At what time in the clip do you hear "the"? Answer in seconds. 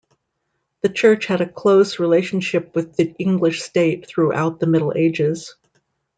0.81-0.89, 2.95-3.13, 4.59-4.65